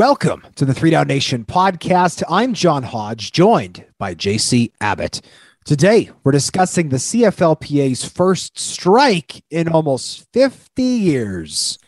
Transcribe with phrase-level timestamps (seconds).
[0.00, 2.22] Welcome to the Three Down Nation podcast.
[2.26, 5.20] I'm John Hodge, joined by JC Abbott.
[5.66, 11.78] Today, we're discussing the CFLPA's first strike in almost 50 years.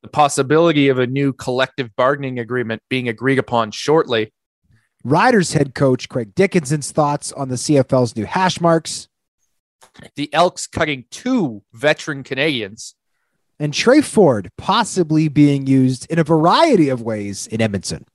[0.00, 4.32] The possibility of a new collective bargaining agreement being agreed upon shortly.
[5.04, 9.08] Riders head coach Craig Dickenson's thoughts on the CFL's new hash marks.
[10.16, 12.94] The Elks cutting two veteran Canadians
[13.58, 18.06] and Tre Ford possibly being used in a variety of ways in Edmonton.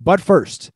[0.00, 0.70] But first,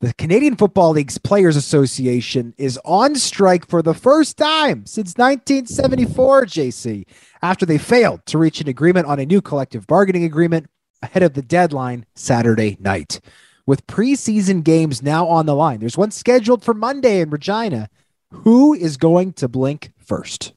[0.00, 6.46] the Canadian Football League's Players Association is on strike for the first time since 1974,
[6.46, 7.04] JC,
[7.40, 10.68] after they failed to reach an agreement on a new collective bargaining agreement
[11.02, 13.20] ahead of the deadline Saturday night.
[13.64, 17.88] With preseason games now on the line, there's one scheduled for Monday in Regina.
[18.30, 20.52] Who is going to blink first?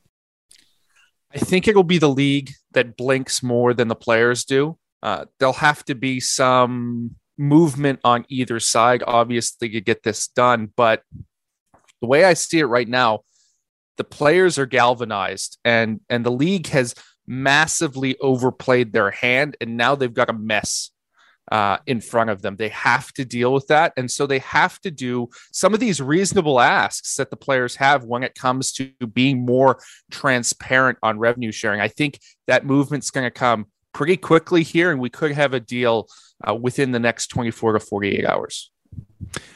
[1.35, 4.77] I think it'll be the league that blinks more than the players do.
[5.03, 10.71] Uh, there'll have to be some movement on either side, obviously, to get this done.
[10.77, 11.03] But
[12.01, 13.21] the way I see it right now,
[13.97, 16.95] the players are galvanized, and and the league has
[17.27, 20.91] massively overplayed their hand, and now they've got a mess
[21.51, 22.55] uh, in front of them.
[22.55, 23.93] They have to deal with that.
[23.97, 28.03] And so they have to do some of these reasonable asks that the players have
[28.03, 29.79] when it comes to being more
[30.11, 31.81] transparent on revenue sharing.
[31.81, 35.59] I think that movement's going to come pretty quickly here, and we could have a
[35.59, 36.07] deal
[36.47, 38.71] uh, within the next 24 to 48 hours.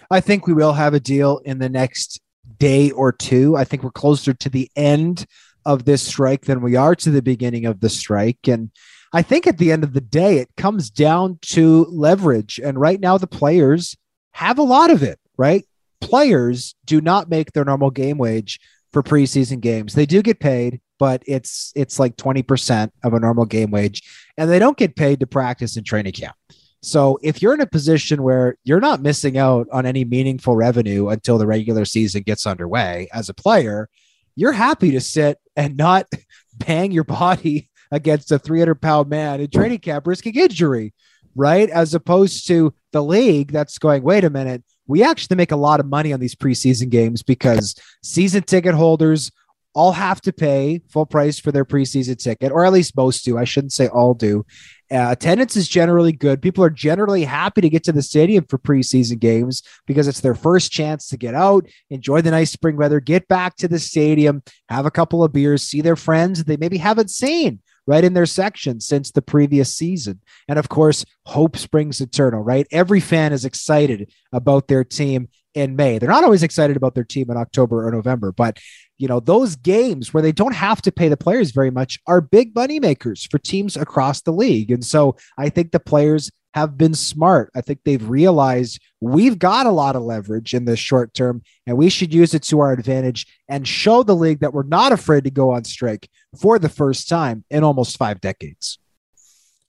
[0.09, 2.22] I think we will have a deal in the next
[2.57, 3.55] day or two.
[3.55, 5.25] I think we're closer to the end
[5.66, 8.47] of this strike than we are to the beginning of the strike.
[8.47, 8.72] And
[9.12, 12.59] I think at the end of the day, it comes down to leverage.
[12.64, 13.96] And right now, the players
[14.34, 15.66] have a lot of it, right?
[16.00, 18.59] Players do not make their normal game wage
[18.92, 19.94] for preseason games.
[19.94, 24.03] They do get paid, but it's it's like 20% of a normal game wage.
[24.38, 26.36] And they don't get paid to practice in training camp.
[26.81, 31.09] So if you're in a position where you're not missing out on any meaningful revenue
[31.09, 33.90] until the regular season gets underway as a player,
[34.36, 36.08] you're happy to sit and not
[36.53, 40.94] bang your body against a 300 pound man in training camp risking injury,
[41.35, 41.69] right?
[41.69, 45.79] As opposed to the league that's going, wait a minute, we actually make a lot
[45.79, 49.31] of money on these preseason games because season ticket holders
[49.75, 53.38] all have to pay full price for their preseason ticket, or at least most do.
[53.38, 54.45] I shouldn't say all do.
[54.91, 56.41] Uh, attendance is generally good.
[56.41, 60.33] People are generally happy to get to the stadium for preseason games because it's their
[60.33, 64.41] first chance to get out, enjoy the nice spring weather, get back to the stadium,
[64.69, 68.25] have a couple of beers, see their friends they maybe haven't seen right in their
[68.25, 70.22] section since the previous season.
[70.47, 72.67] And of course, hope springs eternal, right?
[72.72, 75.97] Every fan is excited about their team in May.
[75.97, 78.59] They're not always excited about their team in October or November, but
[78.97, 82.22] you know, those games where they don't have to pay the players very much are
[82.22, 84.72] big money makers for teams across the league.
[84.72, 87.51] And so I think the players have been smart.
[87.56, 91.78] I think they've realized we've got a lot of leverage in the short term and
[91.78, 95.23] we should use it to our advantage and show the league that we're not afraid
[95.25, 98.79] to go on strike for the first time in almost five decades.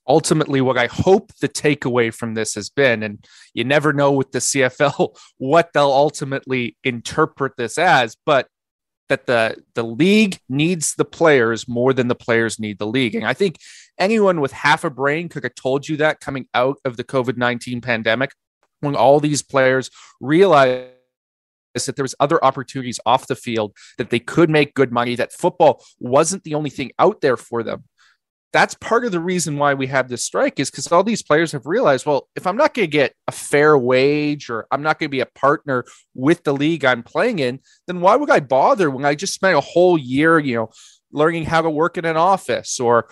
[0.07, 4.31] Ultimately, what I hope the takeaway from this has been, and you never know with
[4.31, 8.47] the CFL what they'll ultimately interpret this as, but
[9.09, 13.13] that the the league needs the players more than the players need the league.
[13.13, 13.57] And I think
[13.99, 17.83] anyone with half a brain could have told you that coming out of the COVID-19
[17.83, 18.31] pandemic
[18.79, 20.91] when all these players realized
[21.73, 25.33] that there was other opportunities off the field that they could make good money that
[25.33, 27.83] football wasn't the only thing out there for them
[28.53, 31.51] that's part of the reason why we have this strike is because all these players
[31.51, 34.99] have realized well if i'm not going to get a fair wage or i'm not
[34.99, 38.39] going to be a partner with the league i'm playing in then why would i
[38.39, 40.69] bother when i just spent a whole year you know
[41.13, 43.09] learning how to work in an office or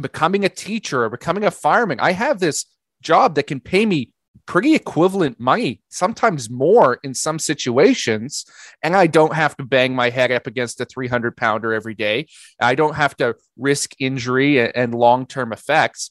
[0.00, 2.00] becoming a teacher or becoming a fireman.
[2.00, 2.66] I have this
[3.00, 4.10] job that can pay me
[4.46, 8.44] pretty equivalent money, sometimes more in some situations.
[8.82, 12.26] And I don't have to bang my head up against a 300 pounder every day.
[12.60, 16.10] I don't have to risk injury and long term effects.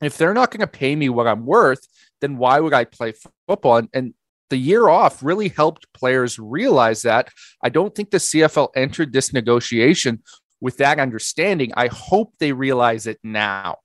[0.00, 1.86] If they're not going to pay me what I'm worth,
[2.20, 3.14] then why would I play
[3.46, 3.76] football?
[3.76, 4.14] And, and
[4.50, 7.30] the year off really helped players realize that.
[7.62, 10.22] I don't think the CFL entered this negotiation
[10.60, 11.72] with that understanding.
[11.76, 13.76] I hope they realize it now.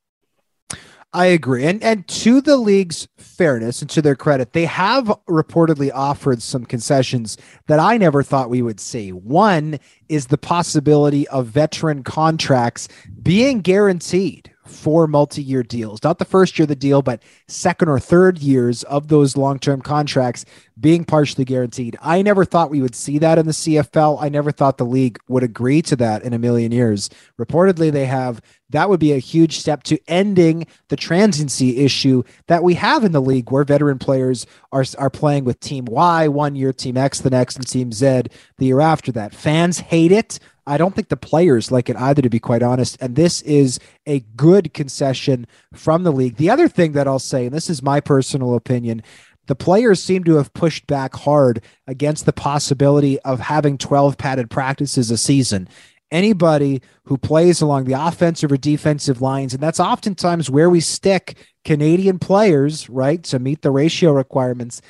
[1.13, 1.63] I agree.
[1.65, 6.65] And and to the league's fairness and to their credit, they have reportedly offered some
[6.65, 7.37] concessions
[7.67, 9.11] that I never thought we would see.
[9.11, 9.79] One
[10.09, 12.87] is the possibility of veteran contracts
[13.21, 16.03] being guaranteed for multi-year deals.
[16.03, 19.81] Not the first year of the deal, but second or third years of those long-term
[19.81, 20.45] contracts
[20.79, 21.97] being partially guaranteed.
[22.01, 24.17] I never thought we would see that in the CFL.
[24.21, 27.09] I never thought the league would agree to that in a million years.
[27.39, 28.41] Reportedly they have.
[28.69, 33.11] That would be a huge step to ending the transiency issue that we have in
[33.11, 37.21] the league where veteran players are are playing with team Y one year, team X
[37.21, 38.23] the next and team Z
[38.57, 39.35] the year after that.
[39.35, 40.39] Fans hate it.
[40.65, 42.97] I don't think the players like it either, to be quite honest.
[43.01, 46.37] And this is a good concession from the league.
[46.37, 49.03] The other thing that I'll say, and this is my personal opinion,
[49.47, 54.49] the players seem to have pushed back hard against the possibility of having 12 padded
[54.49, 55.67] practices a season.
[56.11, 61.37] Anybody who plays along the offensive or defensive lines, and that's oftentimes where we stick
[61.65, 64.81] Canadian players, right, to meet the ratio requirements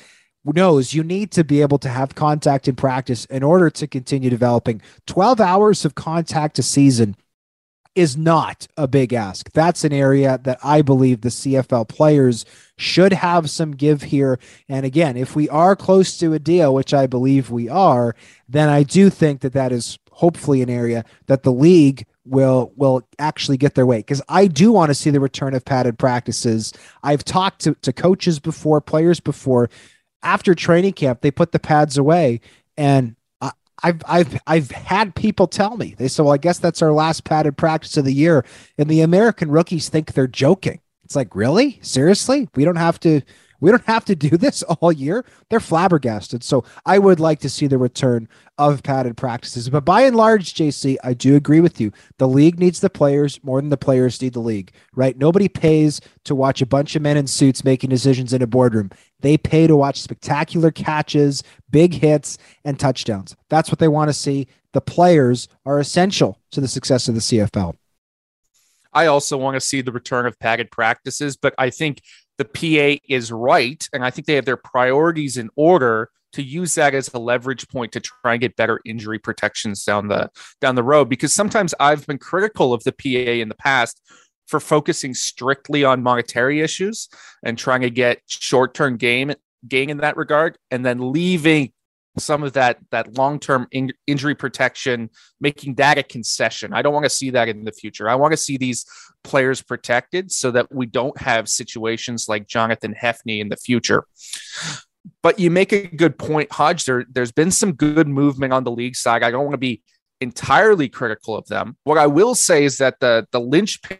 [0.52, 4.30] knows you need to be able to have contact in practice in order to continue
[4.30, 4.82] developing.
[5.06, 7.16] 12 hours of contact a season
[7.94, 9.50] is not a big ask.
[9.52, 12.44] That's an area that I believe the CFL players
[12.76, 14.38] should have some give here.
[14.68, 18.16] And again, if we are close to a deal, which I believe we are,
[18.48, 23.06] then I do think that that is hopefully an area that the league will will
[23.18, 26.72] actually get their way because I do want to see the return of padded practices.
[27.02, 29.68] I've talked to, to coaches before, players before
[30.24, 32.40] after training camp, they put the pads away,
[32.76, 36.82] and I, I've I've I've had people tell me they said, "Well, I guess that's
[36.82, 38.44] our last padded practice of the year,"
[38.78, 40.80] and the American rookies think they're joking.
[41.04, 43.20] It's like, really, seriously, we don't have to
[43.64, 45.24] we don't have to do this all year.
[45.48, 46.44] They're flabbergasted.
[46.44, 48.28] So I would like to see the return
[48.58, 49.70] of padded practices.
[49.70, 51.90] But by and large, JC, I do agree with you.
[52.18, 55.16] The league needs the players more than the players need the league, right?
[55.16, 58.90] Nobody pays to watch a bunch of men in suits making decisions in a boardroom.
[59.20, 62.36] They pay to watch spectacular catches, big hits,
[62.66, 63.34] and touchdowns.
[63.48, 64.46] That's what they want to see.
[64.74, 67.76] The players are essential to the success of the CFL.
[68.92, 72.02] I also want to see the return of padded practices, but I think
[72.38, 73.88] the PA is right.
[73.92, 77.68] And I think they have their priorities in order to use that as a leverage
[77.68, 81.08] point to try and get better injury protections down the down the road.
[81.08, 84.00] Because sometimes I've been critical of the PA in the past
[84.46, 87.08] for focusing strictly on monetary issues
[87.44, 89.34] and trying to get short-term gain
[89.66, 91.72] gain in that regard, and then leaving
[92.18, 96.72] some of that that long-term in- injury protection making that a concession.
[96.72, 98.08] I don't want to see that in the future.
[98.08, 98.86] I want to see these
[99.24, 104.04] players protected so that we don't have situations like jonathan hefney in the future.
[105.22, 106.84] But you make a good point hodge.
[106.84, 109.22] There, there's been some good movement on the league side.
[109.22, 109.82] I don't want to be
[110.20, 111.76] entirely critical of them.
[111.84, 113.98] What i will say is that the the linchpin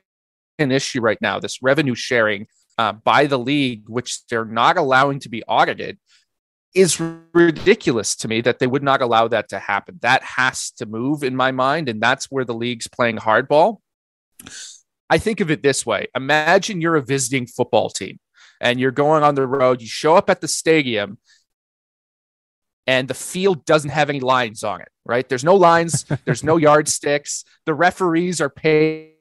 [0.59, 2.47] issue right now this revenue sharing
[2.79, 5.99] uh, by the league which they're not allowing to be audited
[6.75, 7.01] is
[7.33, 9.99] ridiculous to me that they would not allow that to happen.
[10.03, 11.89] That has to move in my mind.
[11.89, 13.79] And that's where the league's playing hardball.
[15.09, 18.19] I think of it this way Imagine you're a visiting football team
[18.61, 21.19] and you're going on the road, you show up at the stadium,
[22.87, 25.29] and the field doesn't have any lines on it, right?
[25.29, 27.45] There's no lines, there's no yardsticks.
[27.67, 29.13] The referees are paid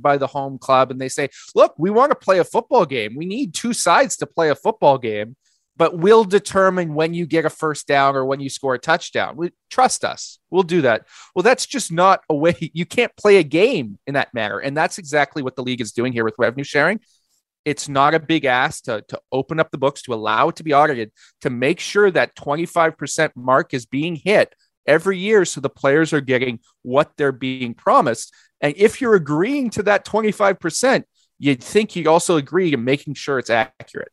[0.00, 3.14] by the home club and they say, Look, we want to play a football game.
[3.16, 5.36] We need two sides to play a football game
[5.80, 9.34] but we'll determine when you get a first down or when you score a touchdown.
[9.34, 10.38] We trust us.
[10.50, 11.06] We'll do that.
[11.34, 14.58] Well, that's just not a way you can't play a game in that manner.
[14.58, 17.00] And that's exactly what the league is doing here with revenue sharing.
[17.64, 20.64] It's not a big ask to, to open up the books, to allow it to
[20.64, 24.54] be audited, to make sure that 25% mark is being hit
[24.86, 28.34] every year so the players are getting what they're being promised.
[28.60, 31.04] And if you're agreeing to that 25%,
[31.38, 34.12] you'd think you'd also agree to making sure it's accurate.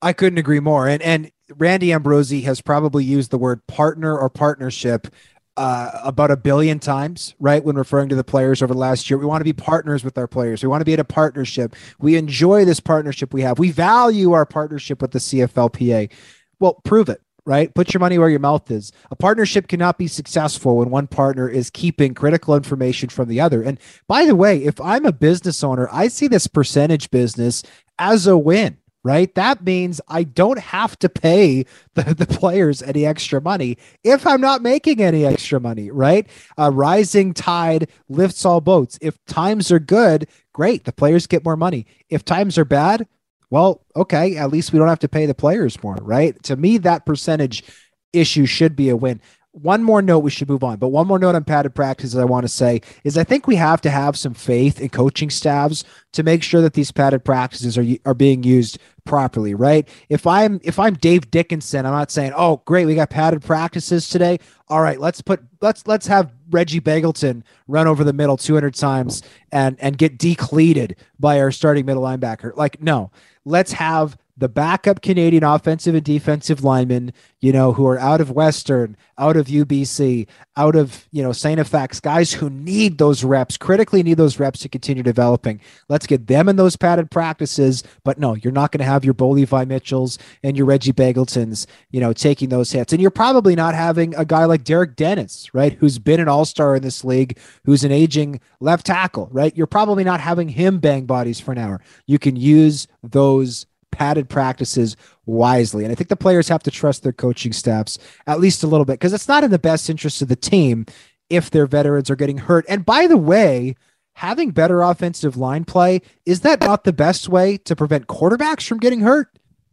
[0.00, 0.88] I couldn't agree more.
[0.88, 5.08] And and Randy Ambrosie has probably used the word partner or partnership
[5.56, 7.64] uh, about a billion times, right?
[7.64, 10.16] When referring to the players over the last year, we want to be partners with
[10.16, 10.62] our players.
[10.62, 11.74] We want to be in a partnership.
[11.98, 13.58] We enjoy this partnership we have.
[13.58, 16.12] We value our partnership with the CFLPA.
[16.60, 17.74] Well, prove it right?
[17.74, 18.92] Put your money where your mouth is.
[19.10, 23.62] A partnership cannot be successful when one partner is keeping critical information from the other.
[23.62, 27.62] And by the way, if I'm a business owner, I see this percentage business
[27.98, 28.76] as a win
[29.08, 29.34] right?
[29.36, 34.42] That means I don't have to pay the, the players any extra money if I'm
[34.42, 36.28] not making any extra money, right?
[36.58, 38.98] A rising tide lifts all boats.
[39.00, 41.86] If times are good, great, the players get more money.
[42.10, 43.08] If times are bad,
[43.48, 46.40] well, okay, at least we don't have to pay the players more, right?
[46.42, 47.64] To me, that percentage
[48.12, 51.18] issue should be a win one more note we should move on but one more
[51.18, 54.16] note on padded practices i want to say is i think we have to have
[54.16, 58.42] some faith in coaching staffs to make sure that these padded practices are are being
[58.42, 58.78] used
[59.08, 59.88] properly right?
[60.08, 64.08] If i'm if i'm dave dickenson i'm not saying oh great we got padded practices
[64.08, 64.38] today.
[64.68, 69.22] All right let's put let's let's have reggie begelton run over the middle 200 times
[69.50, 72.54] and and get decleated by our starting middle linebacker.
[72.54, 73.10] Like no
[73.44, 78.30] let's have the backup Canadian offensive and defensive linemen, you know, who are out of
[78.30, 81.60] Western, out of UBC, out of, you know, St.
[81.60, 85.60] FX, guys who need those reps, critically need those reps to continue developing.
[85.88, 87.82] Let's get them in those padded practices.
[88.04, 91.66] But no, you're not going to have your Bo Levi Mitchells and your Reggie Begeltons,
[91.90, 92.92] you know, taking those hits.
[92.92, 96.44] And you're probably not having a guy like Derek Dennis, right, who's been an all
[96.44, 99.56] star in this league, who's an aging left tackle, right?
[99.56, 101.80] You're probably not having him bang bodies for an hour.
[102.06, 105.84] You can use those padded practices wisely.
[105.84, 108.84] And I think the players have to trust their coaching staffs at least a little
[108.84, 110.86] bit because it's not in the best interest of the team
[111.30, 112.64] if their veterans are getting hurt.
[112.68, 113.76] And by the way,
[114.14, 118.78] having better offensive line play, is that not the best way to prevent quarterbacks from
[118.78, 119.28] getting hurt?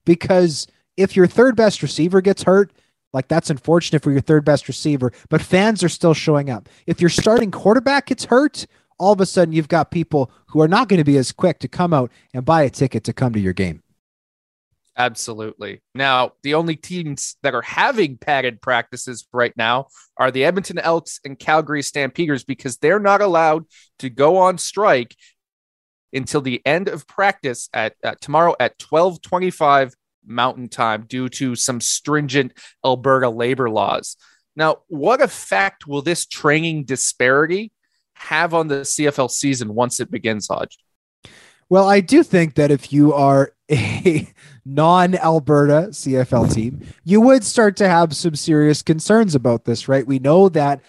[0.06, 0.68] Because
[0.98, 2.72] if your third best receiver gets hurt,
[3.14, 6.68] like that's unfortunate for your third best receiver, but fans are still showing up.
[6.86, 8.68] If your starting quarterback gets hurt,
[9.00, 11.60] all of a sudden you've got people who are not going to be as quick
[11.60, 13.82] to come out and buy a ticket to come to your game.
[14.98, 15.82] Absolutely.
[15.94, 19.88] Now, the only teams that are having padded practices right now
[20.18, 23.66] are the Edmonton Elks and Calgary Stampeders because they're not allowed
[24.00, 25.16] to go on strike
[26.14, 29.94] until the end of practice at uh, tomorrow at 12:25
[30.26, 34.16] Mountain Time due to some stringent Alberta labor laws.
[34.56, 37.74] Now, what effect will this training disparity
[38.14, 40.78] have on the CFL season once it begins, Hodge?
[41.68, 44.28] Well, I do think that if you are a
[44.66, 50.06] non Alberta CFL team, you would start to have some serious concerns about this, right?
[50.06, 50.82] We know that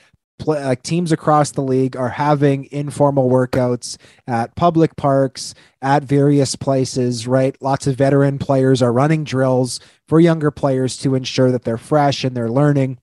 [0.45, 6.57] like uh, teams across the league are having informal workouts at public parks, at various
[6.57, 7.57] places, right?
[7.63, 12.23] Lots of veteran players are running drills for younger players to ensure that they're fresh
[12.23, 12.99] and they're learning.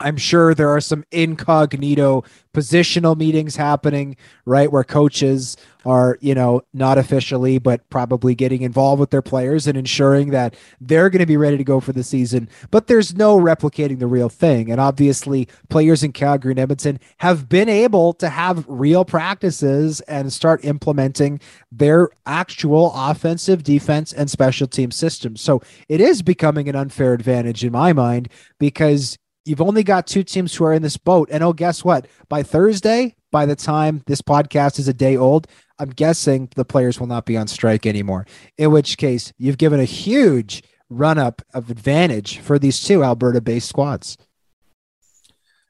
[0.00, 2.22] I'm sure there are some incognito
[2.52, 4.70] positional meetings happening, right?
[4.70, 9.76] Where coaches are, you know, not officially, but probably getting involved with their players and
[9.76, 12.48] ensuring that they're going to be ready to go for the season.
[12.70, 14.70] But there's no replicating the real thing.
[14.70, 20.32] And obviously, players in Calgary and Edmonton have been able to have real practices and
[20.32, 25.40] start implementing their actual offensive, defense, and special team systems.
[25.40, 30.24] So it is becoming an unfair advantage in my mind because you've only got two
[30.24, 31.28] teams who are in this boat.
[31.30, 32.06] And oh, guess what?
[32.28, 35.46] By Thursday, by the time this podcast is a day old,
[35.78, 38.26] I'm guessing the players will not be on strike anymore.
[38.58, 43.40] In which case, you've given a huge run up of advantage for these two Alberta
[43.40, 44.18] based squads.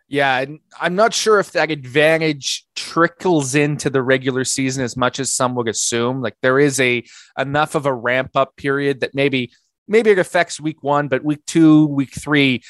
[0.09, 0.45] Yeah,
[0.81, 5.57] I'm not sure if that advantage trickles into the regular season as much as some
[5.57, 6.23] would assume.
[6.23, 7.05] Like there is a
[7.37, 9.51] enough of a ramp up period that maybe
[9.89, 12.63] maybe it affects week 1, but week 2, week 3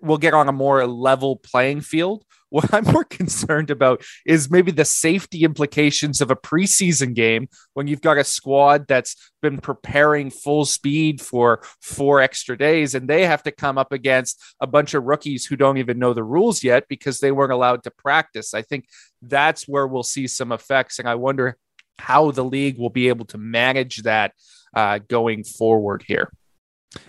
[0.00, 2.24] we'll get on a more level playing field.
[2.50, 7.88] What I'm more concerned about is maybe the safety implications of a preseason game when
[7.88, 13.26] you've got a squad that's been preparing full speed for four extra days and they
[13.26, 16.64] have to come up against a bunch of rookies who don't even know the rules
[16.64, 18.54] yet because they weren't allowed to practice.
[18.54, 18.86] I think
[19.20, 20.98] that's where we'll see some effects.
[20.98, 21.58] And I wonder
[21.98, 24.32] how the league will be able to manage that
[24.74, 26.32] uh, going forward here.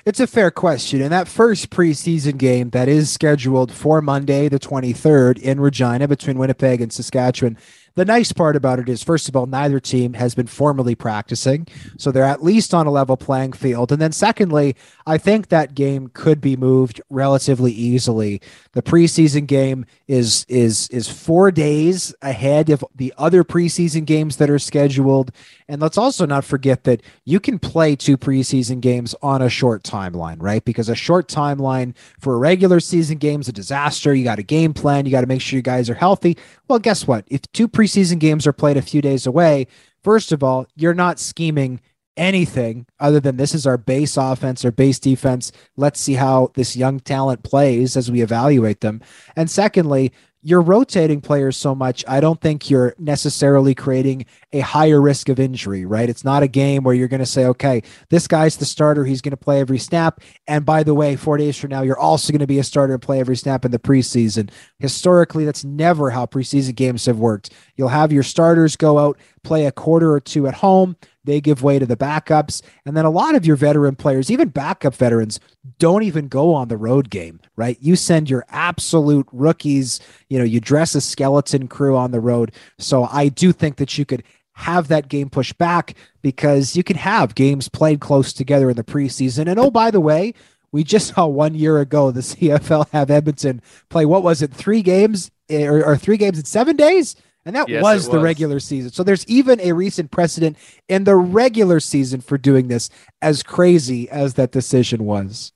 [0.06, 1.02] It's a fair question.
[1.02, 6.38] And that first preseason game that is scheduled for Monday, the 23rd in Regina between
[6.38, 7.58] Winnipeg and Saskatchewan,
[7.96, 11.68] the nice part about it is, first of all, neither team has been formally practicing.
[11.98, 13.92] So they're at least on a level playing field.
[13.92, 18.42] And then, secondly, I think that game could be moved relatively easily.
[18.74, 24.50] The preseason game is is is four days ahead of the other preseason games that
[24.50, 25.32] are scheduled.
[25.68, 29.84] And let's also not forget that you can play two preseason games on a short
[29.84, 30.64] timeline, right?
[30.64, 34.14] Because a short timeline for a regular season game is a disaster.
[34.14, 36.38] You got a game plan, you got to make sure you guys are healthy.
[36.68, 37.26] Well, guess what?
[37.28, 39.66] If two preseason games are played a few days away,
[40.04, 41.80] first of all, you're not scheming
[42.18, 45.54] anything other than this is our base offense or base defense.
[45.78, 49.00] Let's see how this young talent plays as we evaluate them.
[49.38, 55.02] And secondly, you're rotating players so much, I don't think you're necessarily creating a higher
[55.02, 56.10] risk of injury, right?
[56.10, 59.04] It's not a game where you're going to say, okay, this guy's the starter.
[59.04, 60.22] He's going to play every snap.
[60.48, 62.94] And by the way, four days from now, you're also going to be a starter
[62.94, 64.50] and play every snap in the preseason.
[64.80, 67.52] Historically, that's never how preseason games have worked.
[67.76, 70.96] You'll have your starters go out, play a quarter or two at home,
[71.30, 72.62] they give way to the backups.
[72.86, 75.40] And then a lot of your veteran players, even backup veterans,
[75.78, 77.78] don't even go on the road game, right?
[77.80, 82.52] You send your absolute rookies, you know, you dress a skeleton crew on the road.
[82.78, 86.98] So I do think that you could have that game pushed back because you can
[86.98, 89.48] have games played close together in the preseason.
[89.48, 90.34] And oh, by the way,
[90.72, 94.82] we just saw one year ago the CFL have Edmonton play what was it, three
[94.82, 97.16] games eh, or, or three games in seven days?
[97.46, 98.92] And that yes, was, was the regular season.
[98.92, 102.90] So there's even a recent precedent in the regular season for doing this,
[103.22, 105.54] as crazy as that decision was.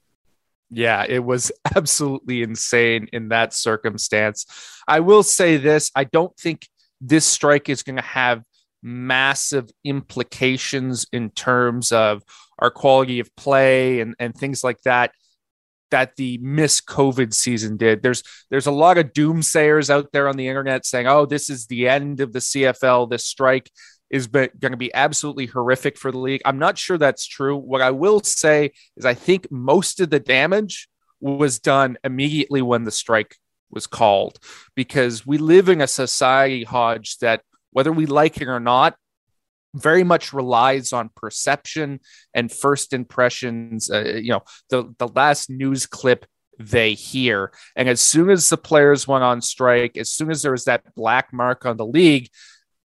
[0.69, 4.45] Yeah, it was absolutely insane in that circumstance.
[4.87, 6.67] I will say this I don't think
[7.01, 8.43] this strike is going to have
[8.81, 12.23] massive implications in terms of
[12.59, 15.11] our quality of play and, and things like that
[15.93, 18.01] that the miss COVID season did.
[18.01, 21.67] There's there's a lot of doomsayers out there on the internet saying, "Oh, this is
[21.67, 23.07] the end of the CFL.
[23.09, 23.69] This strike
[24.09, 27.55] is going to be absolutely horrific for the league." I'm not sure that's true.
[27.55, 30.89] What I will say is, I think most of the damage
[31.21, 33.37] was done immediately when the strike
[33.69, 34.39] was called,
[34.75, 38.95] because we live in a society, Hodge, that whether we like it or not,
[39.73, 41.99] very much relies on perception
[42.33, 43.89] and first impressions.
[43.89, 46.25] Uh, you know, the the last news clip
[46.59, 50.51] they hear, and as soon as the players went on strike, as soon as there
[50.51, 52.29] was that black mark on the league,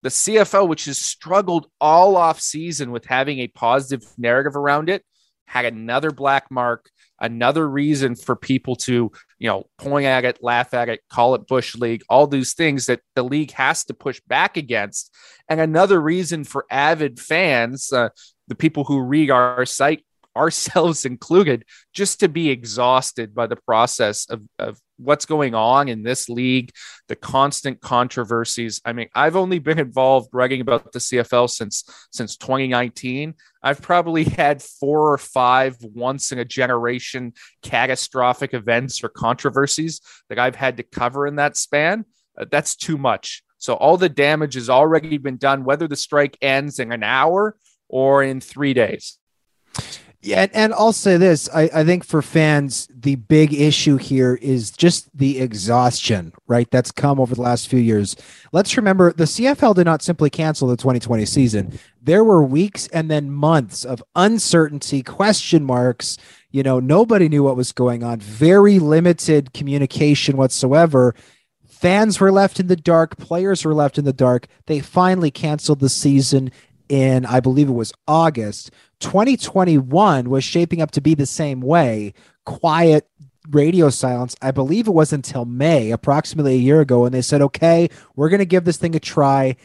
[0.04, 5.04] the CFL, which has struggled all off season with having a positive narrative around it,
[5.46, 10.74] had another black mark another reason for people to, you know, point at it, laugh
[10.74, 14.22] at it, call it Bush League, all these things that the league has to push
[14.28, 15.14] back against.
[15.50, 18.10] And another reason for avid fans, uh,
[18.48, 20.04] the people who read our site,
[20.38, 26.04] ourselves included, just to be exhausted by the process of, of what's going on in
[26.04, 26.72] this league,
[27.08, 28.82] the constant controversies.
[28.86, 33.36] I mean, I've only been involved writing about the CFL since since 2019.
[33.64, 40.40] I've probably had four or five once in a generation catastrophic events or controversies that
[40.40, 42.06] I've had to cover in that span.
[42.38, 43.44] Uh, that's too much.
[43.58, 47.58] So all the damage has already been done, whether the strike ends in an hour
[47.90, 49.18] or in three days.
[50.22, 54.36] Yeah, and, and I'll say this: I, I think for fans, the big issue here
[54.42, 56.70] is just the exhaustion, right?
[56.72, 58.16] That's come over the last few years.
[58.52, 61.80] Let's remember the CFL did not simply cancel the 2020 season.
[62.02, 66.18] There were weeks and then months of uncertainty, question marks.
[66.50, 68.20] You know, nobody knew what was going on.
[68.20, 71.14] Very limited communication whatsoever.
[71.68, 73.18] Fans were left in the dark.
[73.18, 74.48] Players were left in the dark.
[74.66, 76.52] They finally canceled the season
[76.90, 78.72] in, I believe it was August.
[79.00, 82.14] 2021 was shaping up to be the same way.
[82.46, 83.08] Quiet
[83.50, 84.36] radio silence.
[84.42, 88.30] I believe it was until May, approximately a year ago, and they said, okay, we're
[88.30, 89.56] going to give this thing a try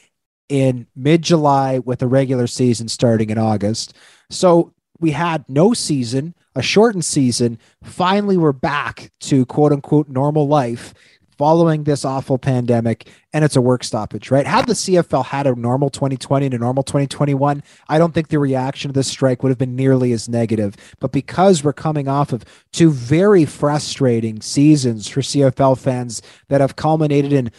[0.49, 3.95] in mid July with the regular season starting in August.
[4.31, 7.59] So we had no season, a shortened season.
[7.83, 10.95] Finally, we're back to quote unquote normal life
[11.43, 14.47] following this awful pandemic and it's a work stoppage, right?
[14.47, 18.39] Had the CFL had a normal 2020 and a normal 2021, I don't think the
[18.39, 20.77] reaction to this strike would have been nearly as negative.
[21.01, 26.77] But because we're coming off of two very frustrating seasons for CFL fans that have
[26.77, 27.51] culminated in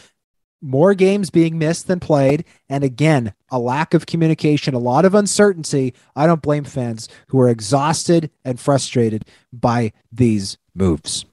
[0.62, 2.46] more games being missed than played.
[2.70, 5.92] And again, a lack of communication, a lot of uncertainty.
[6.16, 11.26] I don't blame fans who are exhausted and frustrated by these moves.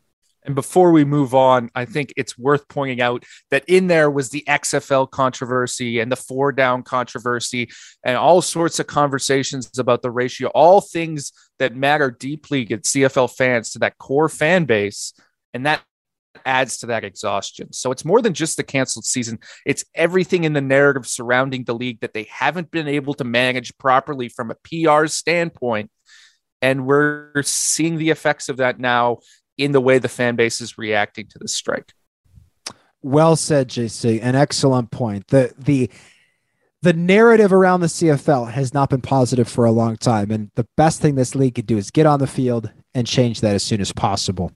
[0.43, 4.29] And before we move on, I think it's worth pointing out that in there was
[4.29, 7.69] the XFL controversy and the four down controversy
[8.03, 13.35] and all sorts of conversations about the ratio, all things that matter deeply to CFL
[13.35, 15.13] fans, to that core fan base.
[15.53, 15.81] And that
[16.45, 17.71] adds to that exhaustion.
[17.73, 19.39] So it's more than just the canceled season.
[19.65, 23.77] It's everything in the narrative surrounding the league that they haven't been able to manage
[23.77, 25.91] properly from a PR standpoint.
[26.63, 29.19] And we're seeing the effects of that now
[29.57, 31.93] in the way the fan base is reacting to the strike.
[33.01, 34.19] Well said, JC.
[34.21, 35.27] An excellent point.
[35.27, 35.89] The the
[36.83, 40.67] the narrative around the CFL has not been positive for a long time, and the
[40.77, 43.63] best thing this league could do is get on the field and change that as
[43.63, 44.51] soon as possible.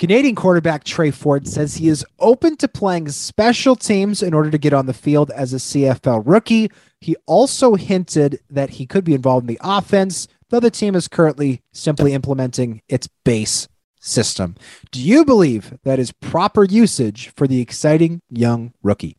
[0.00, 4.58] Canadian quarterback Tre Ford says he is open to playing special teams in order to
[4.58, 6.70] get on the field as a CFL rookie.
[7.00, 11.06] He also hinted that he could be involved in the offense, though the team is
[11.06, 13.68] currently simply implementing its base
[14.04, 14.56] system.
[14.90, 19.16] Do you believe that is proper usage for the exciting young rookie?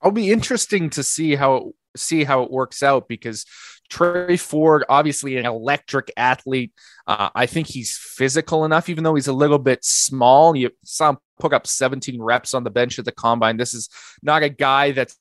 [0.00, 1.64] I'll be interesting to see how it,
[1.96, 3.44] see how it works out because
[3.90, 6.72] Tre Ford, obviously an electric athlete.
[7.06, 10.56] Uh, I think he's physical enough, even though he's a little bit small.
[10.56, 13.58] You saw him put up 17 reps on the bench at the combine.
[13.58, 13.90] This is
[14.22, 15.18] not a guy that's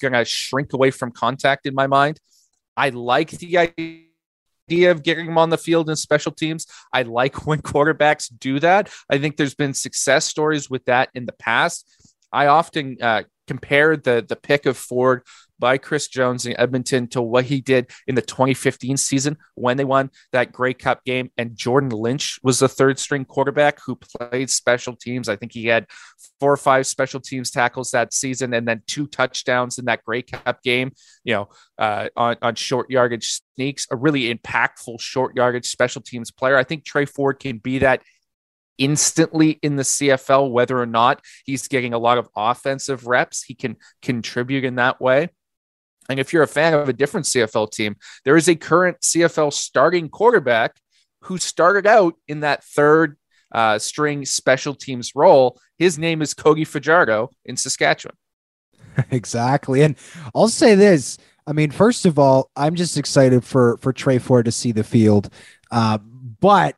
[0.00, 2.18] going to shrink away from contact in my mind.
[2.76, 4.03] I like the
[4.68, 6.66] idea of getting him on the field in special teams.
[6.92, 8.90] I like when quarterbacks do that.
[9.10, 11.86] I think there's been success stories with that in the past.
[12.32, 15.22] I often uh, compare the the pick of Ford
[15.58, 19.84] by Chris Jones in Edmonton to what he did in the 2015 season when they
[19.84, 21.30] won that Grey Cup game.
[21.36, 25.28] And Jordan Lynch was the third string quarterback who played special teams.
[25.28, 25.86] I think he had
[26.40, 30.22] four or five special teams tackles that season and then two touchdowns in that Grey
[30.22, 35.66] Cup game, you know, uh, on, on short yardage sneaks, a really impactful short yardage
[35.66, 36.56] special teams player.
[36.56, 38.02] I think Tre Ford can be that
[38.78, 43.42] instantly in the CFL, whether or not he's getting a lot of offensive reps.
[43.42, 45.28] He can contribute in that way.
[46.08, 49.52] And if you're a fan of a different CFL team, there is a current CFL
[49.52, 50.76] starting quarterback
[51.22, 53.16] who started out in that third
[53.52, 55.58] uh, string special teams role.
[55.78, 58.16] His name is Cody Fajardo in Saskatchewan.
[59.10, 59.82] exactly.
[59.82, 59.96] And
[60.34, 61.18] I'll say this.
[61.46, 64.84] I mean, first of all, I'm just excited for for Tre Ford to see the
[64.84, 65.30] field.
[65.70, 65.98] Uh,
[66.40, 66.76] but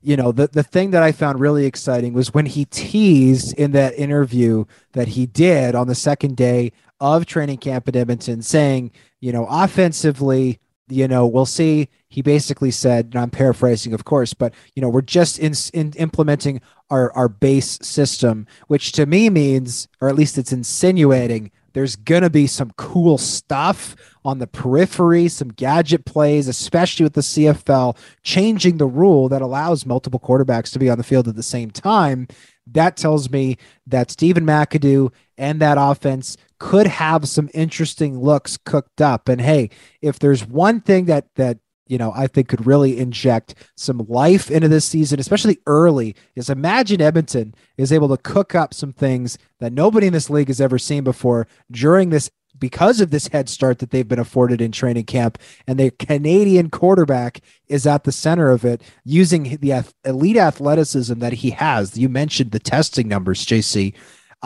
[0.00, 3.72] you know, the the thing that I found really exciting was when he teased in
[3.72, 8.92] that interview that he did on the second day of training camp at Edmonton, saying,
[9.20, 11.88] you know, offensively, you know, we'll see.
[12.08, 15.92] He basically said, and I'm paraphrasing, of course, but you know, we're just in, in
[15.96, 21.96] implementing our our base system, which to me means, or at least it's insinuating, there's
[21.96, 27.96] gonna be some cool stuff on the periphery, some gadget plays, especially with the CFL
[28.22, 31.70] changing the rule that allows multiple quarterbacks to be on the field at the same
[31.70, 32.28] time.
[32.66, 39.00] That tells me that Stephen McAdoo and that offense could have some interesting looks cooked
[39.00, 39.28] up.
[39.28, 43.54] And hey, if there's one thing that that you know I think could really inject
[43.76, 48.74] some life into this season, especially early, is imagine Edmonton is able to cook up
[48.74, 53.10] some things that nobody in this league has ever seen before during this because of
[53.10, 57.86] this head start that they've been afforded in training camp and the Canadian quarterback is
[57.86, 61.98] at the center of it using the elite athleticism that he has.
[61.98, 63.94] You mentioned the testing numbers, JC.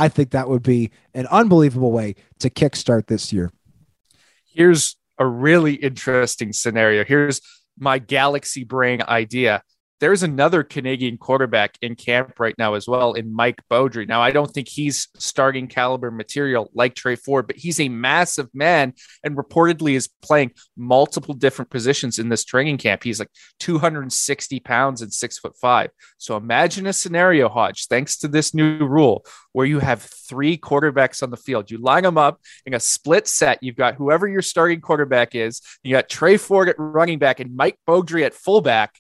[0.01, 3.53] I think that would be an unbelievable way to kickstart this year.
[4.47, 7.05] Here's a really interesting scenario.
[7.05, 7.43] Here's
[7.79, 9.63] my galaxy brain idea.
[10.01, 14.09] There's another Canadian quarterback in camp right now as well, in Mike Beaudry.
[14.09, 18.49] Now, I don't think he's starting caliber material like Tre Ford, but he's a massive
[18.55, 23.05] man and reportedly is playing multiple different positions in this training camp.
[23.05, 25.91] He's like 260 pounds and six foot five.
[26.17, 31.23] So imagine a scenario, Hodge, thanks to this new rule, where you have three quarterbacks
[31.23, 31.71] on the field.
[31.71, 33.63] You line them up in a split set.
[33.63, 35.61] You've got whoever your starting quarterback is.
[35.83, 38.99] You got Tre Ford at running back and Mike Beaudry at fullback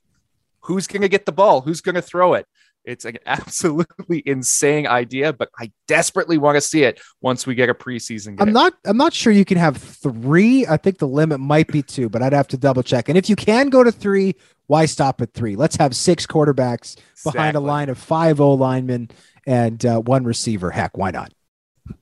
[0.60, 1.60] who's going to get the ball?
[1.60, 2.46] Who's going to throw it?
[2.84, 7.68] It's an absolutely insane idea, but I desperately want to see it once we get
[7.68, 8.36] a preseason.
[8.36, 8.48] Game.
[8.48, 8.74] I'm not.
[8.84, 10.66] I'm not sure you can have three.
[10.66, 13.08] I think the limit might be two, but I'd have to double check.
[13.08, 14.34] And if you can go to three,
[14.66, 15.56] why stop at three?
[15.56, 17.32] Let's have six quarterbacks exactly.
[17.32, 19.10] behind a line of five O linemen
[19.46, 20.70] and uh, one receiver.
[20.70, 21.32] Heck, why not?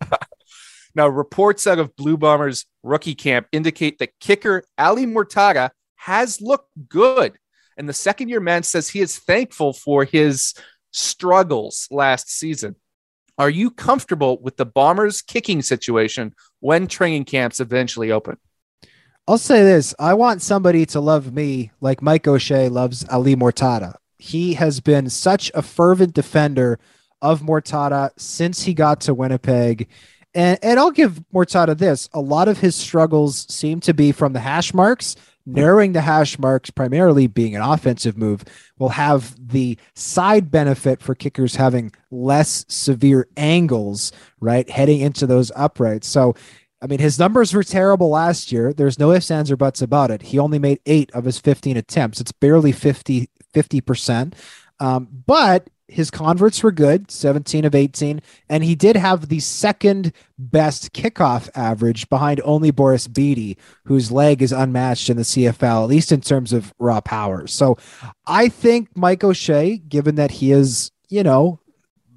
[0.94, 6.71] now, reports out of Blue Bombers rookie camp indicate that kicker Ali Mortada has looked
[6.88, 7.38] good
[7.79, 10.53] and the second year man says he is thankful for his
[10.91, 12.75] struggles last season.
[13.38, 18.37] Are you comfortable with the Bombers kicking situation when training camps eventually open?
[19.29, 23.95] I'll say this I want somebody to love me like Mike O'Shea loves Ali Mortada.
[24.19, 26.81] He has been such a fervent defender
[27.23, 29.87] of Mortada since he got to Winnipeg.
[30.35, 34.33] And, and I'll give Mortada this a lot of his struggles seem to be from
[34.33, 35.14] the hash marks
[35.49, 38.45] narrowing the hash marks, primarily being an offensive move,
[38.79, 45.51] will have the side benefit for kickers having less severe angles, right, heading into those
[45.57, 46.07] uprights.
[46.07, 46.35] So,
[46.83, 48.73] I mean, his numbers were terrible last year.
[48.73, 50.23] There's no ifs, ands, or buts about it.
[50.23, 52.21] He only made eight of his 15 attempts.
[52.21, 54.35] It's barely 50, 50%.
[54.81, 60.12] Um, but his converts were good 17 of 18 and he did have the second
[60.38, 65.88] best kickoff average behind only boris bede whose leg is unmatched in the cfl at
[65.88, 67.77] least in terms of raw power so
[68.27, 71.59] i think mike o'shea given that he is you know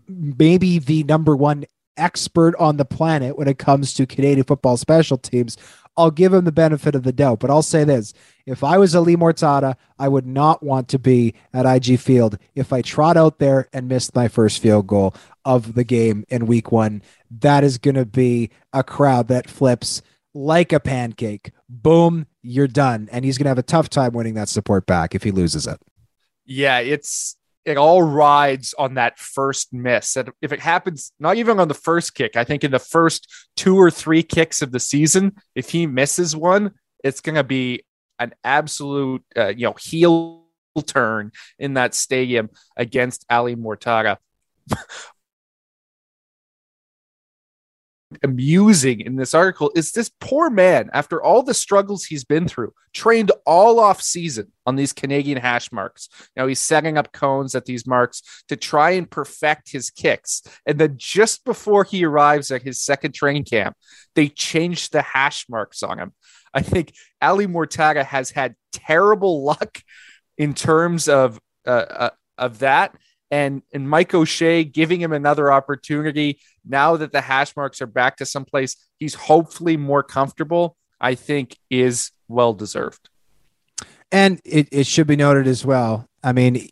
[0.07, 1.65] maybe the number one
[1.97, 5.57] expert on the planet when it comes to Canadian football special teams.
[5.97, 8.13] I'll give him the benefit of the doubt, but I'll say this.
[8.45, 12.71] If I was Ali Mortada, I would not want to be at IG Field if
[12.73, 15.13] I trot out there and missed my first field goal
[15.45, 17.01] of the game in week one.
[17.29, 20.01] That is going to be a crowd that flips
[20.33, 21.51] like a pancake.
[21.67, 23.09] Boom, you're done.
[23.11, 25.67] And he's going to have a tough time winning that support back if he loses
[25.67, 25.79] it.
[26.45, 30.15] Yeah, it's it all rides on that first miss.
[30.15, 33.27] And if it happens, not even on the first kick, I think in the first
[33.55, 36.71] two or three kicks of the season, if he misses one,
[37.03, 37.83] it's going to be
[38.19, 40.45] an absolute, uh, you know, heel
[40.85, 44.17] turn in that stadium against Ali Mortada.
[48.23, 52.73] amusing in this article is this poor man, after all the struggles he's been through,
[52.93, 56.09] trained all off season on these Canadian hash marks.
[56.35, 60.43] Now he's setting up cones at these marks to try and perfect his kicks.
[60.65, 63.75] And then just before he arrives at his second training camp,
[64.15, 66.13] they change the hash marks on him.
[66.53, 69.81] I think Ali Mortada has had terrible luck
[70.37, 72.95] in terms of uh, uh, of that
[73.31, 78.17] and and Mike O'Shea giving him another opportunity now that the hash marks are back
[78.17, 80.77] to someplace he's hopefully more comfortable.
[80.99, 83.09] I think is well deserved.
[84.11, 86.07] And it, it should be noted as well.
[86.23, 86.67] I mean,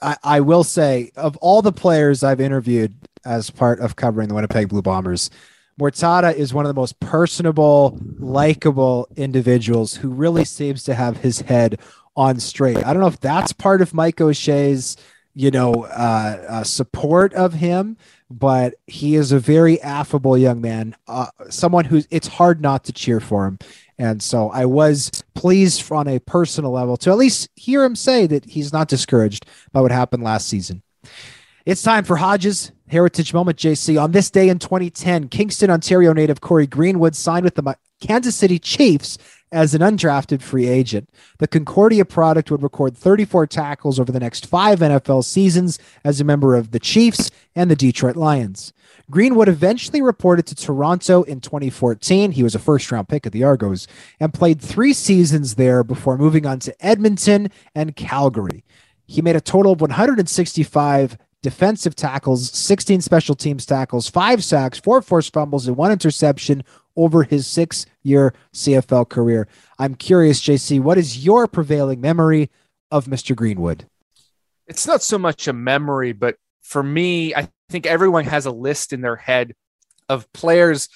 [0.00, 4.34] I, I will say of all the players I've interviewed as part of covering the
[4.34, 5.30] Winnipeg Blue Bombers,
[5.78, 11.40] Mortada is one of the most personable, likable individuals who really seems to have his
[11.40, 11.78] head
[12.16, 12.78] on straight.
[12.78, 14.96] I don't know if that's part of Mike O'Shea's
[15.36, 17.98] you know, uh, uh, support of him,
[18.30, 22.92] but he is a very affable young man, uh, someone who's it's hard not to
[22.92, 23.58] cheer for him.
[23.98, 28.26] And so I was pleased on a personal level to at least hear him say
[28.26, 30.82] that he's not discouraged by what happened last season.
[31.66, 34.00] It's time for Hodges Heritage Moment, JC.
[34.00, 38.58] On this day in 2010, Kingston, Ontario native Corey Greenwood signed with the Kansas City
[38.58, 39.18] Chiefs
[39.52, 41.08] as an undrafted free agent.
[41.38, 46.24] The Concordia product would record 34 tackles over the next five NFL seasons as a
[46.24, 48.72] member of the Chiefs and the Detroit Lions.
[49.08, 52.32] Greenwood eventually reported to Toronto in 2014.
[52.32, 53.86] He was a first round pick of the Argos
[54.18, 58.64] and played three seasons there before moving on to Edmonton and Calgary.
[59.06, 65.00] He made a total of 165 defensive tackles, 16 special teams tackles, five sacks, four
[65.00, 66.64] forced fumbles, and one interception
[66.96, 69.46] over his six year CFL career.
[69.78, 72.50] I'm curious, JC, what is your prevailing memory
[72.90, 73.36] of Mr.
[73.36, 73.86] Greenwood?
[74.66, 78.92] It's not so much a memory, but for me, I think everyone has a list
[78.92, 79.54] in their head
[80.08, 80.88] of players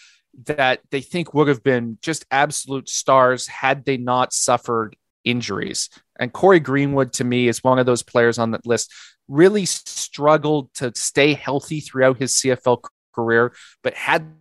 [0.47, 5.91] that they think would have been just absolute stars had they not suffered injuries.
[6.19, 8.93] And Corey Greenwood, to me, is one of those players on that list.
[9.31, 12.83] Really struggled to stay healthy throughout his CFL
[13.15, 14.35] career, but had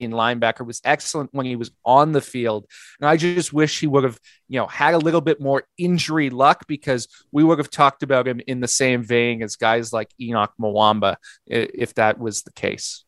[0.00, 2.66] in linebacker was excellent when he was on the field.
[3.00, 6.28] And I just wish he would have, you know, had a little bit more injury
[6.28, 10.10] luck because we would have talked about him in the same vein as guys like
[10.20, 13.04] Henoc Muamba if that was the case.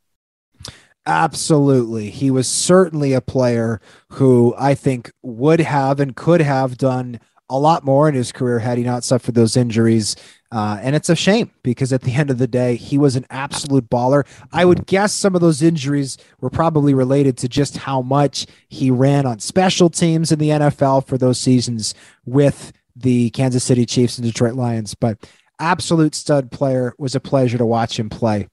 [1.07, 2.11] Absolutely.
[2.11, 3.81] He was certainly a player
[4.13, 7.21] who I think would have and could have done
[7.51, 10.17] a lot more in his career had he not suffered those injuries.
[10.51, 13.27] Uh, and it's a shame because at the end of the day, he was an
[13.31, 14.25] absolute baller.
[14.53, 18.91] I would guess some of those injuries were probably related to just how much he
[18.91, 24.17] ran on special teams in the NFL for those seasons with the Kansas City Chiefs
[24.17, 24.95] and Detroit Lions.
[24.95, 25.19] But
[25.59, 28.49] absolute stud player was a pleasure to watch him play.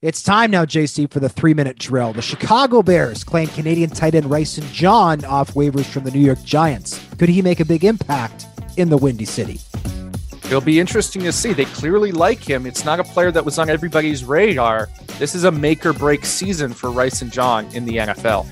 [0.00, 2.12] It's time now, JC, for the three minute drill.
[2.12, 6.40] The Chicago Bears claim Canadian tight end Rysen John off waivers from the New York
[6.44, 7.04] Giants.
[7.18, 9.58] Could he make a big impact in the Windy City?
[10.44, 11.52] It'll be interesting to see.
[11.52, 12.64] They clearly like him.
[12.64, 14.88] It's not a player that was on everybody's radar.
[15.18, 18.46] This is a make or break season for Rysen John in the NFL.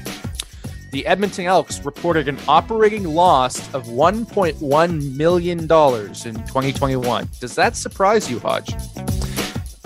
[0.91, 7.29] The Edmonton Elks reported an operating loss of $1.1 million in 2021.
[7.39, 8.75] Does that surprise you, Hodge?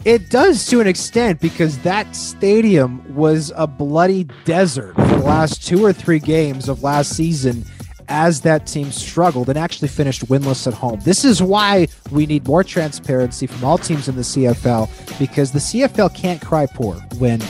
[0.05, 5.67] It does to an extent because that stadium was a bloody desert for the last
[5.67, 7.65] two or three games of last season
[8.09, 11.01] as that team struggled and actually finished winless at home.
[11.05, 15.59] This is why we need more transparency from all teams in the CFL because the
[15.59, 17.43] CFL can't cry poor when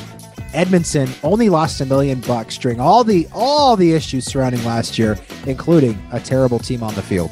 [0.53, 5.17] Edmonton only lost a million bucks during all the all the issues surrounding last year,
[5.47, 7.31] including a terrible team on the field.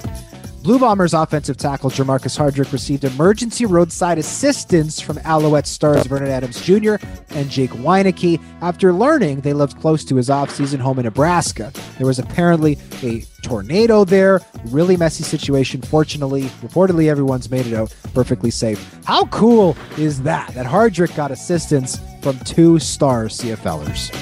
[0.62, 6.60] Blue Bombers offensive tackle Jermarcus Hardrick received emergency roadside assistance from Alouette stars Vernon Adams
[6.60, 6.96] Jr.
[7.30, 11.72] and Jake Wieneke after learning they lived close to his offseason home in Nebraska.
[11.96, 15.80] There was apparently a tornado there, really messy situation.
[15.80, 18.98] Fortunately, reportedly, everyone's made it out perfectly safe.
[19.04, 20.48] How cool is that?
[20.54, 24.12] That Hardrick got assistance from two star CFLers.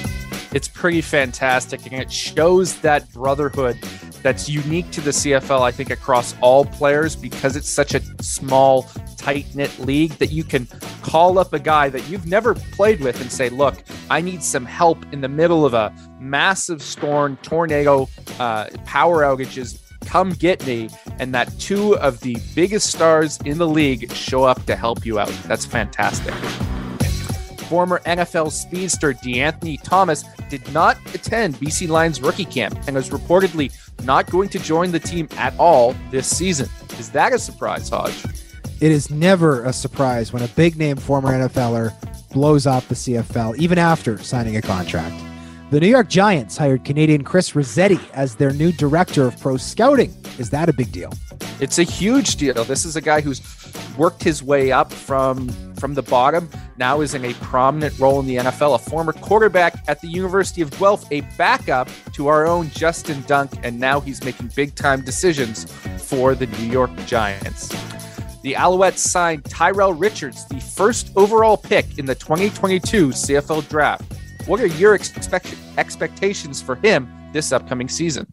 [0.55, 3.79] It's pretty fantastic, and it shows that brotherhood
[4.27, 8.83] that's unique to the CFL, I think, across all players because it's such a small,
[9.17, 10.67] tight knit league that you can
[11.03, 14.65] call up a guy that you've never played with and say, Look, I need some
[14.65, 18.09] help in the middle of a massive storm, tornado,
[18.41, 19.81] uh, power outages.
[20.07, 20.89] Come get me.
[21.21, 25.21] And that two of the biggest stars in the league show up to help you
[25.21, 25.33] out.
[25.47, 26.35] That's fantastic.
[27.69, 33.73] Former NFL speedster DeAnthony Thomas did not attend BC Lions rookie camp and was reportedly
[34.05, 36.69] not going to join the team at all this season.
[36.99, 38.25] Is that a surprise, Hodge?
[38.81, 41.93] It is never a surprise when a big name former NFLer
[42.31, 45.15] blows off the CFL, even after signing a contract.
[45.69, 50.15] The New York Giants hired Canadian Chris Rossetti as their new director of pro scouting.
[50.39, 51.13] Is that a big deal?
[51.59, 52.63] It's a huge deal.
[52.63, 53.43] This is a guy who's
[53.99, 58.27] worked his way up from from the bottom, now is in a prominent role in
[58.27, 62.71] the NFL, a former quarterback at the University of Guelph, a backup to our own
[62.71, 67.69] Justin Dunk, and now he's making big time decisions for the New York Giants.
[68.43, 74.05] The Alouettes signed Tyrell Richards, the first overall pick in the 2022 CFL draft.
[74.47, 78.33] What are your expect- expectations for him this upcoming season?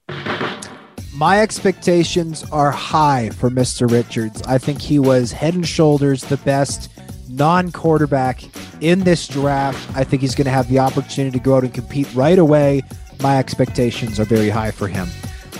[1.16, 3.90] My expectations are high for Mr.
[3.90, 4.42] Richards.
[4.44, 6.92] I think he was head and shoulders the best
[7.28, 8.44] non quarterback
[8.80, 9.98] in this draft.
[9.98, 12.84] I think he's going to have the opportunity to go out and compete right away.
[13.22, 15.08] My expectations are very high for him.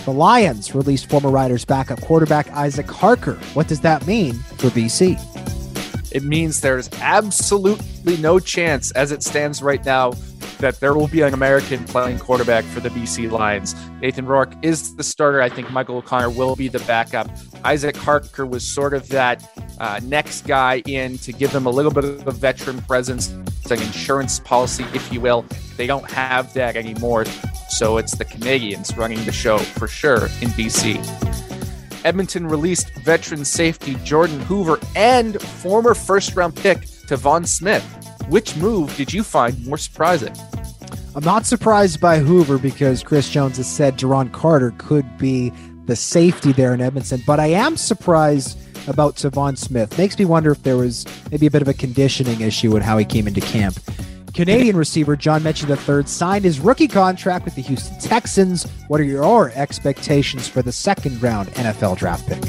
[0.04, 3.34] The Lions released former Riders backup quarterback Isaac Harker.
[3.54, 5.18] What does that mean for BC?
[6.12, 10.12] It means there's absolutely no chance, as it stands right now,
[10.58, 13.74] that there will be an American playing quarterback for the BC Lions.
[14.00, 15.40] Nathan Rourke is the starter.
[15.40, 17.28] I think Michael O'Connor will be the backup.
[17.64, 21.92] Isaac Harker was sort of that uh, next guy in to give them a little
[21.92, 25.44] bit of a veteran presence, an insurance policy, if you will.
[25.76, 27.24] They don't have that anymore.
[27.68, 31.00] So it's the Canadians running the show for sure in BC.
[32.04, 38.03] Edmonton released veteran safety Jordan Hoover and former first round pick Tevaun Smith.
[38.28, 40.34] Which move did you find more surprising?
[41.14, 45.52] I'm not surprised by Hoover because Chris Jones has said Duron Carter could be
[45.84, 48.58] the safety there in Edmonton, but I am surprised
[48.88, 49.96] about Tevaun Smith.
[49.96, 52.98] Makes me wonder if there was maybe a bit of a conditioning issue and how
[52.98, 53.78] he came into camp.
[54.34, 58.64] Canadian receiver John Metchie III signed his rookie contract with the Houston Texans.
[58.88, 62.42] What are your expectations for the second round NFL draft pick?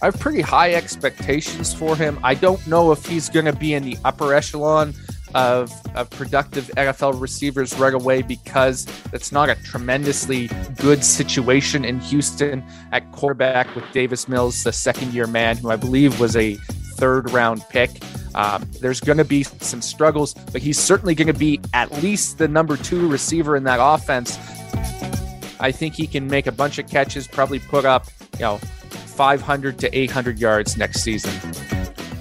[0.00, 2.20] I have pretty high expectations for him.
[2.22, 4.94] I don't know if he's going to be in the upper echelon
[5.34, 11.98] of, of productive NFL receivers right away because it's not a tremendously good situation in
[12.00, 16.54] Houston at quarterback with Davis Mills, the second year man, who I believe was a
[16.94, 17.90] third round pick.
[18.34, 22.38] Um, there's going to be some struggles, but he's certainly going to be at least
[22.38, 24.38] the number two receiver in that offense.
[25.60, 28.60] I think he can make a bunch of catches, probably put up, you know,
[29.18, 31.32] 500 to 800 yards next season.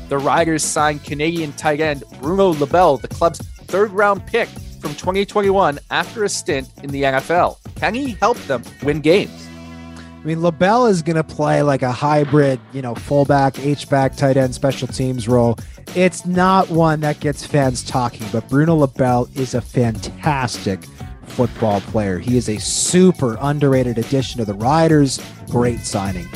[0.10, 5.77] The Riders signed Canadian tight end Bruno Labelle, the club's third round pick from 2021
[5.91, 7.60] after a stint in the NFL.
[7.75, 9.47] Can he help them win games?
[9.95, 14.36] I mean, Labelle is going to play like a hybrid, you know, fullback, H-back, tight
[14.36, 15.60] end, special teams role.
[15.95, 20.83] It's not one that gets fans talking, but Bruno Labelle is a fantastic
[21.27, 22.17] football player.
[22.17, 25.21] He is a super underrated addition to the Riders.
[25.51, 26.27] Great signing.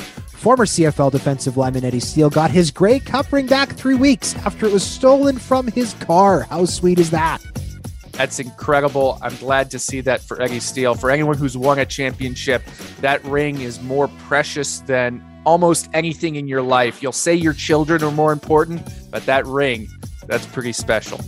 [0.42, 4.66] Former CFL defensive lineman Eddie Steele got his Grey Cup ring back three weeks after
[4.66, 6.48] it was stolen from his car.
[6.50, 7.38] How sweet is that?
[8.14, 9.20] That's incredible.
[9.22, 10.96] I'm glad to see that for Eddie Steele.
[10.96, 12.64] For anyone who's won a championship,
[13.02, 17.04] that ring is more precious than almost anything in your life.
[17.04, 19.88] You'll say your children are more important, but that ring,
[20.26, 21.20] that's pretty special.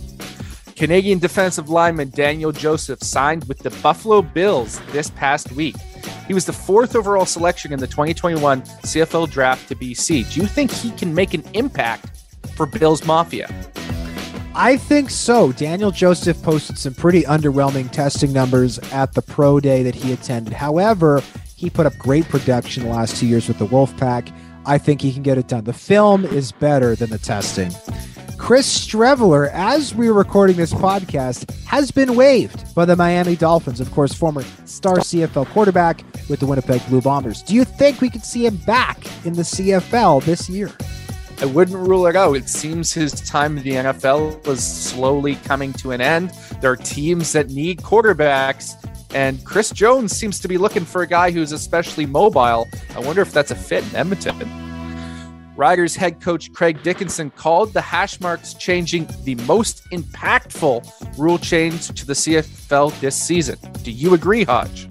[0.76, 5.76] Canadian defensive lineman Daniel Joseph signed with the Buffalo Bills this past week.
[6.26, 10.32] He was the fourth overall selection in the 2021 CFL draft to BC.
[10.32, 12.06] Do you think he can make an impact
[12.56, 13.48] for Bills Mafia?
[14.56, 15.52] I think so.
[15.52, 20.52] Daniel Joseph posted some pretty underwhelming testing numbers at the pro day that he attended.
[20.52, 21.22] However,
[21.56, 24.32] he put up great production the last two years with the Wolfpack.
[24.66, 25.64] I think he can get it done.
[25.64, 27.72] The film is better than the testing.
[28.38, 33.80] Chris Streveler, as we are recording this podcast, has been waived by the Miami Dolphins.
[33.80, 37.42] Of course, former star CFL quarterback with the Winnipeg Blue Bombers.
[37.42, 40.70] Do you think we could see him back in the CFL this year?
[41.40, 42.36] I wouldn't rule it out.
[42.36, 46.30] It seems his time in the NFL is slowly coming to an end.
[46.60, 48.74] There are teams that need quarterbacks,
[49.14, 52.68] and Chris Jones seems to be looking for a guy who's especially mobile.
[52.94, 54.63] I wonder if that's a fit in Edmonton.
[55.56, 61.88] Riders head coach Craig Dickenson called the hash marks changing the most impactful rule change
[61.88, 63.58] to the CFL this season.
[63.82, 64.88] Do you agree, Hodge?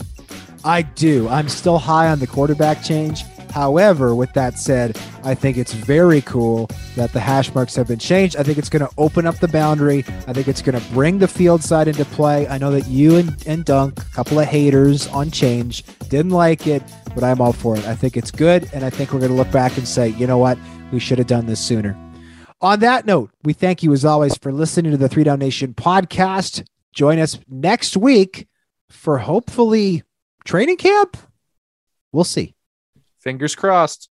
[0.64, 1.28] I do.
[1.28, 3.24] I'm still high on the quarterback change.
[3.52, 8.00] However, with that said, I think it's very cool that the hash marks have been
[8.00, 8.36] changed.
[8.38, 10.00] I think it's going to open up the boundary.
[10.28, 12.48] I think it's going to bring the field side into play.
[12.48, 16.66] I know that you and, and Dunk, a couple of haters on change, didn't like
[16.66, 16.82] it,
[17.16, 17.86] but I'm all for it.
[17.86, 18.70] I think it's good.
[18.74, 20.58] And I think we're going to look back and say, you know what?
[20.92, 21.98] We should have done this sooner.
[22.62, 25.74] On that note, we thank you as always for listening to the Three Down Nation
[25.74, 26.66] podcast.
[26.94, 28.48] Join us next week
[28.90, 30.04] for hopefully
[30.46, 31.18] training camp.
[32.12, 32.56] We'll see.
[33.20, 34.10] Fingers crossed.